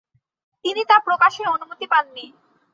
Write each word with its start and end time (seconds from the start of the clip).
তিনি 0.65 0.81
তা 0.89 0.97
প্রকাশের 0.99 1.47
অনুমতি 1.49 1.85
পাননি। 1.87 2.25